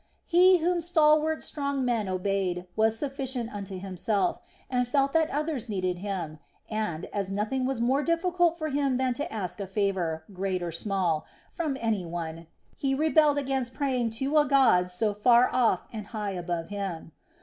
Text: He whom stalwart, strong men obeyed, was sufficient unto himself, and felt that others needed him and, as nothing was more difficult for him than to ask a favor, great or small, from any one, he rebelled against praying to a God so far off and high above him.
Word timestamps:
He 0.25 0.57
whom 0.57 0.81
stalwart, 0.81 1.43
strong 1.43 1.85
men 1.85 2.09
obeyed, 2.09 2.65
was 2.75 2.97
sufficient 2.97 3.53
unto 3.53 3.77
himself, 3.79 4.39
and 4.67 4.87
felt 4.87 5.13
that 5.13 5.29
others 5.29 5.69
needed 5.69 5.99
him 5.99 6.39
and, 6.71 7.05
as 7.13 7.31
nothing 7.31 7.67
was 7.67 7.79
more 7.79 8.01
difficult 8.01 8.57
for 8.57 8.69
him 8.69 8.97
than 8.97 9.13
to 9.13 9.31
ask 9.31 9.59
a 9.59 9.67
favor, 9.67 10.23
great 10.33 10.63
or 10.63 10.71
small, 10.71 11.27
from 11.51 11.77
any 11.79 12.03
one, 12.03 12.47
he 12.75 12.95
rebelled 12.95 13.37
against 13.37 13.75
praying 13.75 14.09
to 14.17 14.39
a 14.39 14.45
God 14.45 14.89
so 14.89 15.13
far 15.13 15.53
off 15.53 15.87
and 15.93 16.07
high 16.07 16.31
above 16.31 16.69
him. 16.69 17.11